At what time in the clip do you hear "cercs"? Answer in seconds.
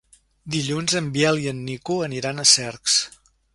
2.57-2.99